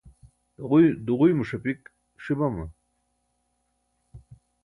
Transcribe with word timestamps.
duġuymo 1.05 1.43
ṣapik 1.49 1.81
ṣi 2.23 2.33
bama? 2.39 2.65